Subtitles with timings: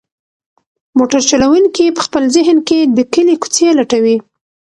[0.97, 4.17] موټر چلونکی په خپل ذهن کې د کلي کوڅې لټوي.